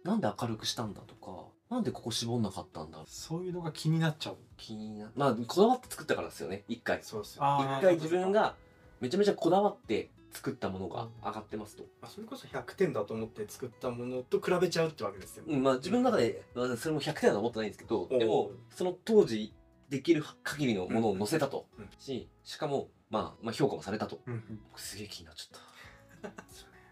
[0.04, 1.46] なんで明るくしたんだとか？
[1.70, 4.36] なんでここ絞んなかったんだそういうのが気になっちゃう。
[4.56, 6.64] 気になまあこだわって作ったからですよね。
[6.68, 7.00] 一回。
[7.02, 7.44] そうですよ。
[7.44, 8.56] あー一回自分が
[9.00, 19.52] めちゃめちゃこだわって作ったものが上がってますと、まあそれこそ100点だと思って作ったものと比べちゃうってわけですよ、うんまあ、自分の中で、まあ、それも100点だと思ってないんですけどでもその当時
[19.90, 21.88] できる限りのものを載せたと、うん。
[21.98, 24.20] ししかも、まあ、まあ評価もされたと。
[24.24, 24.34] うん。
[24.34, 24.60] うん。
[24.70, 26.42] 僕すげえ気になっちゃった。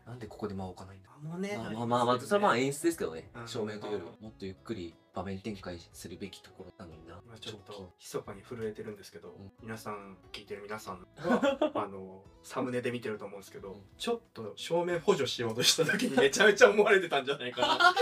[0.10, 1.10] なんでここで間を置かないんだ。
[1.14, 3.30] あのねまあまあまあ、まあ、それはまあ演出ですけどね。
[3.34, 3.48] うん。
[3.48, 4.10] 照明というよりは。
[4.20, 7.07] もっとゆっくり場面展開するべきところなのに
[7.40, 9.52] ちょっと密かに震えてるんですけど、ん。
[9.62, 13.80] 皆さん聞いてる皆さんは あのサムネで見てると思うんですけど、うん。
[13.96, 17.94] ちょっと照明補助しようとした時に めちゃめちゃ思われてたんじゃないかな。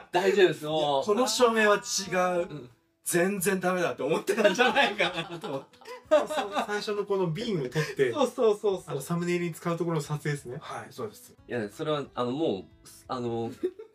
[0.12, 0.64] 大丈夫です。
[0.66, 1.04] もう。
[1.04, 1.80] この照明は違
[2.40, 2.70] う、うん。
[3.04, 5.78] 全然ダメだって思ってたんじゃないかなと思って。
[6.66, 8.82] 最初のこのビームを取ってそうそうそうそう。
[8.88, 10.58] あのサムネイルに使うところの撮影ですね。
[10.60, 11.34] はいそうです。
[11.48, 12.64] いやそれはあのもう
[13.08, 13.50] あの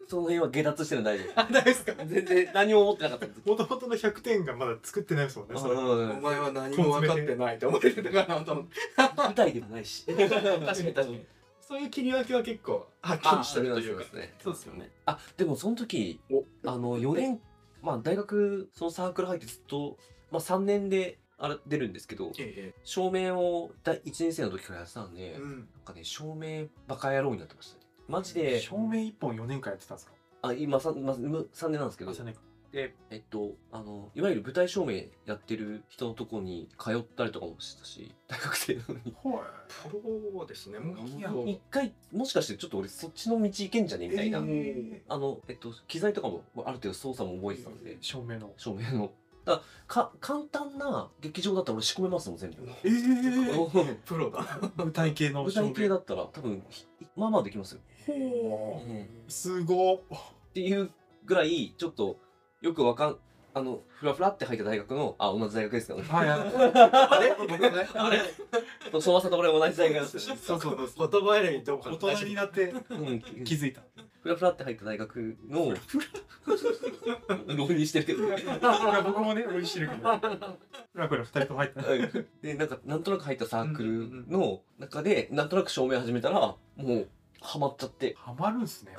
[0.10, 1.94] その辺は下脱してるの大丈あ大ですか？
[1.96, 3.28] 夫全然何も思ってなかった。
[3.28, 5.38] ですもともとの100点がまだ作ってないです。
[5.38, 5.78] もんねそれう。
[5.78, 8.72] んお前は何も分かってないって思ってたかなと思って
[9.16, 10.06] 舞台でもないし。
[10.08, 11.26] 確かに確かに。
[11.62, 14.04] そういう切り分けは結構はっきりしてるというか。
[14.04, 14.34] そうですね。
[14.44, 14.92] そうですよね。
[15.06, 16.44] あでもその時お。
[16.66, 17.40] あの4年
[17.84, 19.98] まあ大学そのサークル入ってずっと、
[20.32, 25.50] まあ、3年であれ出るんですけどえ照明を第1年生の時からやってたんで、えうん。
[25.52, 27.79] なんかね照明バカ野郎になってましたね
[28.10, 28.60] マジで。
[28.60, 30.14] 照明一本4年間やってたんですか？
[30.42, 32.12] あ今 3, ま3年なんですけど。
[32.12, 32.36] 朝ね
[32.72, 39.14] でえっとあのいわゆる舞台照明やってる人のとこに通ったりとかもしてたし大学生なのに。
[39.24, 39.42] は
[39.90, 40.02] プ
[40.38, 40.78] ロですね。
[40.78, 40.94] も
[41.46, 47.98] う一回もしかしてちょっと俺そっちの道行けんじゃねみたいな、えあのえっと機材とかもある程度操作も覚えてたんで。
[48.02, 48.52] 照明の。
[48.58, 49.12] 照明の
[49.50, 52.58] からか簡単な劇場だったら俺仕込めますもん全部。
[52.84, 54.46] えー、プロだ。
[54.76, 56.86] 舞台系の舞台系だったら多分ひ
[57.16, 58.92] まあまあできますよ、ほう。
[58.92, 59.96] ん、すご。
[59.96, 60.00] っ。
[60.54, 60.90] ていう
[61.26, 62.18] ぐらいちょっと
[62.62, 63.18] よくわかん
[63.54, 66.06] あのフラフラって入った大学のあ同じ大学ですけどね。
[66.08, 66.40] はいはい。
[66.84, 67.36] あれ？
[67.36, 67.88] 僕ね。
[67.94, 68.22] あれ？
[69.02, 70.42] そのさと俺同じ大学ですよね。
[70.42, 71.10] そうそうそう。
[71.12, 73.20] 言葉選びどうか大人になってうん。
[73.44, 73.82] 気づいた。
[74.30, 75.74] フラフラって入った大学の
[77.56, 78.28] 浪人してるけど。
[79.04, 79.94] 僕もね、美味しいけど。
[79.96, 81.82] フラフラ二人とも入った。
[82.42, 87.08] でなんかなんとなく入ったサークルの中でなんとなく照明始めたらもう
[87.42, 88.16] ハマっちゃって。
[88.18, 88.96] ハマるんすね。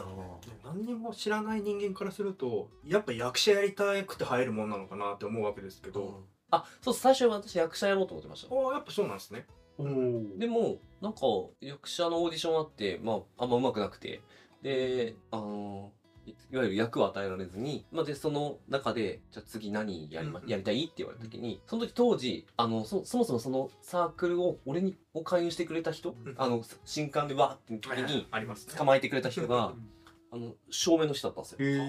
[0.65, 8.55] 何にも知らない人間からするとやっぱ役者やりたくて入るもんなのかなって思うわけですけど、あそう最初は私役者やろうと思ってました。
[8.55, 9.47] ああやっぱそうなんですね。
[9.79, 10.39] おお。
[10.39, 11.21] でもなんか
[11.61, 14.21] 役者のオーディションあってまああんま上手くなくて
[14.63, 15.93] であの
[16.27, 26.35] いいわゆる役を与えられずに、まあ、でその中でじゃあ次何やり,、まうんやりたいって言われた時にその時当時あのそそもそもそのサークルを俺にを勧誘してくれた人、うん。
[26.37, 28.27] あの新刊でわーって時に
[28.77, 29.73] 捕まえてくれた人が
[30.33, 31.83] あの正面の人だったんですよ。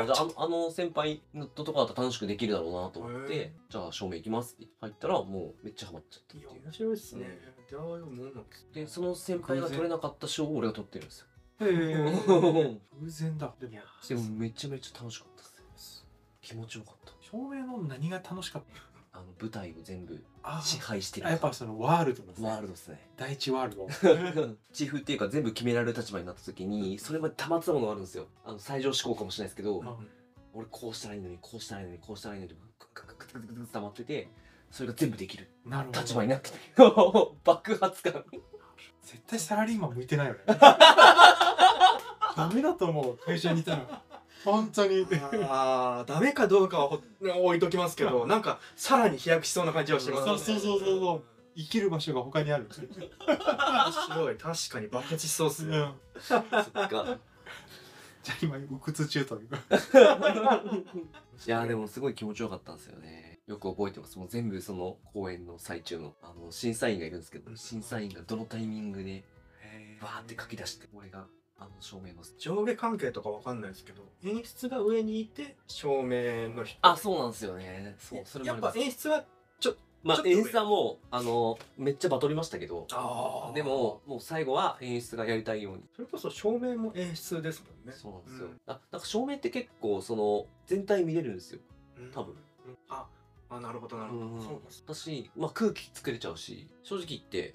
[0.00, 6.62] あじゃああの先輩のとこだったら楽しくできるだろうなと思っへてじゃあ照明行きますって入ったらもうめっちゃハマっちゃったっていう。
[6.64, 7.38] 面白いですね。
[8.72, 11.26] でその先輩が取れなかった賞を俺が取ってるんですよ
[11.60, 11.94] へえ。
[13.00, 13.54] 偶然だ。
[13.60, 13.72] でも
[14.08, 16.06] でもめちゃめちゃ楽しかったです
[16.40, 18.94] 気持ちよかった照明の何が楽しかった？
[19.16, 22.48] あの舞台を全部あ支配してるあやっぱそのワールドですね。
[22.48, 23.86] ワールドですね第一ワールド。
[24.72, 29.86] チーフっていうか全部決められる立場になった時にそれまで溜まってたものがあるんですよあの最上志向かもしれないですけどうん
[30.52, 34.28] 俺こうしたらいいのにこうしたらいいのにこうしたらいいのにグッグッグッグッグッグッ溜まってて
[34.70, 36.00] それが全部できるなるほど。
[36.00, 36.56] 立場になってて
[37.44, 38.24] 爆発感
[39.02, 40.40] 絶対サラリーマン向いてないよね。
[42.36, 43.18] ダメだと思う。
[43.18, 44.02] 会社にいたら。
[44.44, 45.06] 本当に。
[45.48, 51.24] ああダメかどうかはほ置いときますけどなんかさらに飛躍しそうな感じはしますそうそうそうそうそう。
[51.56, 52.68] 生きる場所が他にある。
[52.68, 57.18] 面白い確かに爆発しそうっすねうんそっか
[58.22, 59.58] じゃあ今鬱屈中というか。
[61.46, 69.24] いやーでもすごい気持ちよかったんですよねよく覚えてますもう全部その公演の最中のあの審査員がいるんですけど審査員がどのタイミングで
[70.00, 71.26] わーって書き出して俺が
[71.58, 72.22] あの照明の。
[72.38, 76.78] 上下関係とかわかんないですけど演出が上にいて照明の人。
[76.82, 77.96] あそうなんですよね。
[77.98, 79.24] そうそれもやっぱ演出は
[80.02, 80.36] まあちょっと上。
[80.36, 82.86] 演出はもうあのめっちゃバトりましたけど。
[82.92, 85.82] あでももう最後は演出がやりたいように。
[85.94, 87.96] それこそ照明も演出ですもんね。
[87.96, 88.60] そうなんですよ、うん。
[88.66, 91.60] あなんか照明って結構その全体見れるんですよ。
[92.12, 92.34] 多分。
[92.66, 93.06] うんあ
[93.50, 97.54] あなるほどなるほど、うんそうです私、まあ、空気作れちゃうし正直言って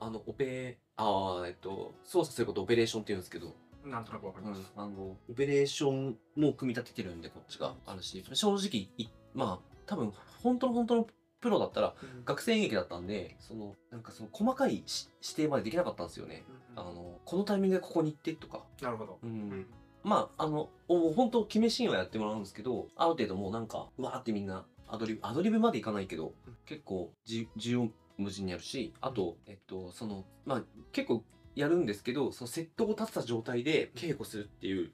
[0.00, 11.06] おあのオペああえっと操作することオペレーションって言うんですけど、なんとなくわかります、あのオペレーションも組み立ててるんでこっちがあるし正直いまあ多分本当の本当の
[11.40, 12.24] プロだったらうん。
[12.24, 16.78] 学生演劇だったんでそのなんかその細かいし指定までできなかったんですよね、うん。
[16.78, 19.32] あのこのタイミングでここに行ってとか、なるほど、ううん。
[19.32, 19.66] ん
[20.04, 26.56] まああのお本当決めシーンはやってもらうんですけどある程度もうなんかうわーってみんなアドリブアドリブまでいかないけどうん。
[26.66, 34.90] 結構じ縦横無尽にやるしあとえっとそのまあ結構やるんですけどそのセットを立てた状態で稽古するっていう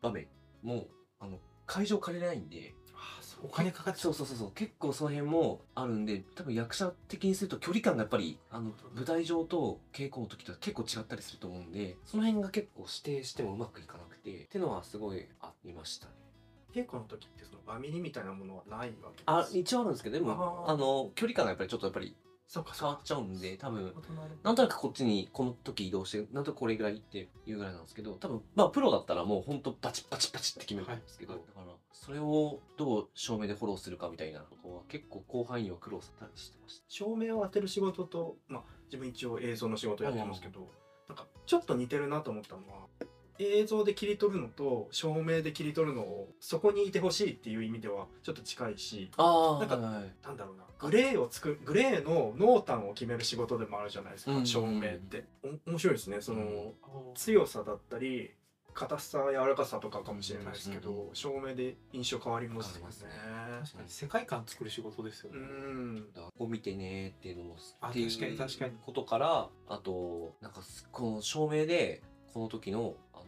[0.00, 0.26] 場面
[0.62, 0.86] も
[1.20, 4.52] あの会場借りれないんであそお金かかってそうそうそうそう。
[4.52, 16.12] 結構その辺もあるんで多分役者的にすると距離感がやっぱりあの舞台上と稽古の時と結構違ったりすると思うんでその辺が結構指定してもうまくいかなくてっていうのはすごいありましたね。
[16.74, 22.14] 稽古の時ってそのバミリみたいなものはないわけですあ一応あるんですけどでもあの距離感がやっぱりちょっとやっぱり
[22.48, 23.92] そうか変わっちゃうんで多分
[24.42, 31.42] なんとなくこっちにこの時移動してなんとなくこれぐらいっていうぐらいなんですけど多分まあプロだったらもうほんとバチッバチッバチッって決めるんですけど、はい。
[31.46, 36.84] だからそれをどう照明でフォローするかみたいなとこは結構広範囲には苦労したりしてました。
[36.88, 40.70] 照明を当てる仕事と、まあ、自分一応映像の仕事やってますけど、
[41.06, 42.86] なんかちょっと似てるなと思ったのは
[43.38, 50.64] 映像で切り取るのと照明で切り取るのをそこにいてほしいっていう意味ではちょっと近いしあなんかはいなんだろうな。
[50.78, 55.24] グレーを作るグレーの濃淡を決める仕事でもあるじゃないですか、うん照明って。
[55.66, 56.20] お面白いですね。
[56.20, 56.74] その、うん。
[57.16, 58.30] 強さだったり
[58.74, 62.94] 硬さ柔らかさとかかもしれないですけど、うん照明で印象変わりますよね。
[63.24, 65.42] 変わり確かに世界観作る仕事ですようね。
[65.42, 65.96] ん。
[66.12, 68.72] だからこう見てねっていうのもあっていう確かに確かに。
[68.86, 73.24] ことからあとなんかすこの照明でこの時のあの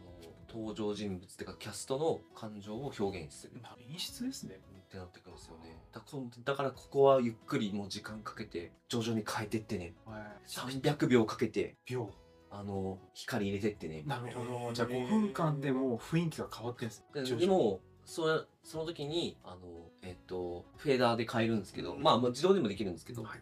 [0.49, 3.53] 登場人物っていうかキャストの感情を表現する
[3.89, 4.59] 演出ですね。
[4.81, 6.01] ってなってくるんですよねだ
[6.43, 10.21] だからここはゆっくりもう時間かけて徐々に変えてってねはい。
[10.49, 12.09] 300秒かけて秒。
[12.53, 14.73] あの光入れてってねなるほど。
[14.73, 17.05] じゃあ5分間でもう雰囲気が変わってんです
[17.37, 19.59] でもそその時にあの
[20.01, 23.41] えっとフェーダーで変えるんですけど、まあ、まあ自動でもできるんですけど、はい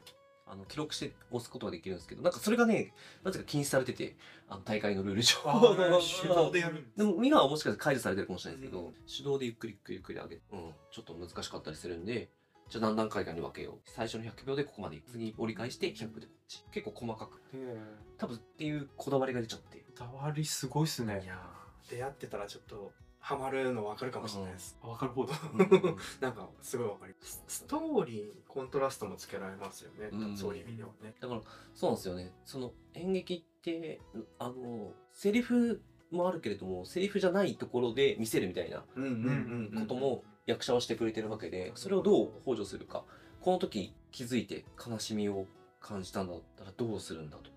[0.52, 2.92] あの記録して押すことができるんですけどなんかそれがね
[3.24, 4.16] なぜか禁止されてて
[4.48, 5.36] あの大会のルール上。
[6.02, 12.30] 手動でやるんでも今はもしかして解除されてるかもしれないですけど、手動でゆっくりゆっくりゆっくり上げうん、ちょっと難しかったりするんで
[12.70, 13.76] じゃあ何段階かに分けよう。
[13.86, 16.64] 最初の100秒でここまで次折り返して100秒でこっち。
[16.72, 17.42] 結構細かく。
[18.18, 19.78] 多分っていうこだわりが出ちゃって。
[19.78, 21.22] こだわりすごいっすね。
[21.24, 25.34] いやー出会ってたらちょっとハマるの分かるかもしれないです、分かるほど
[26.22, 27.44] なんかすごい分かります。
[27.48, 30.38] ストーリーにコントラストもつけられますよね、うん。
[30.38, 31.14] そういう意味ではね。
[31.20, 31.42] だから
[31.76, 32.32] そうなんですよね。
[32.46, 34.02] その演劇って
[34.40, 38.86] あのセリフもあるけれどもセリフじゃないところで見せるみたいなこ
[39.88, 43.04] とも役者はしてくれてるわけでそれをどう補助するか。
[43.42, 45.46] この時気づいて悲しみを
[45.80, 47.52] 感じたんだったらどうするんだと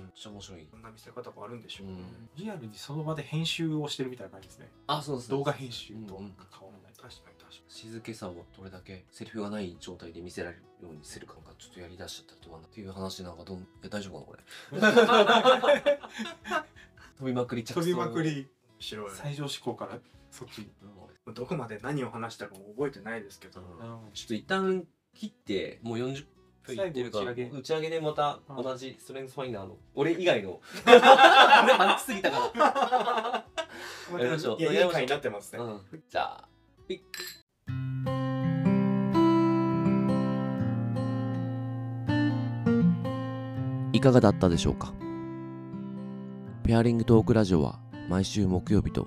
[0.00, 1.94] めっちゃ面白い、こんな見せ方があるんでしょうね、
[2.36, 4.70] リアルにその場で編集をしてるみたいな感じですね。
[4.86, 6.92] あそうです動画編集とうんうん変わらない。
[6.96, 14.30] 確かに確か静けさをどれだけセリフがない状態で見せられるようにするかがちょっとやりだしちゃったらどうなっていう話なんかどんいや大丈夫か
[14.72, 15.98] なこれ？
[17.18, 19.10] 飛びまくり飛びまくり白い。
[19.12, 19.98] 最上志向から
[20.30, 20.58] そっち。
[20.58, 20.70] に
[21.26, 21.34] うん。
[21.34, 23.64] どこまで何を話したかも覚えてないですけど、ちょ
[24.24, 26.26] っと一旦切ってもう40
[26.66, 27.58] 分いってるから最後打ち上げ。
[27.58, 28.62] 打ち上げでまたうん。
[28.62, 30.60] 同じストレングスファインダーの俺以外の。
[30.84, 33.44] 話しすぎたか
[34.12, 36.48] ま やりましょういいい回になってますね、ら、うん、じゃあ
[36.86, 37.00] ピッ。
[43.92, 44.92] いかがだったでしょうか？
[46.64, 49.06] ペアリングトークラジオは毎週木曜日と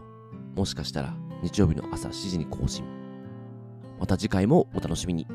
[0.55, 2.85] もしかしたら日曜日の朝7時に更新。
[3.99, 5.27] また次回もお楽しみに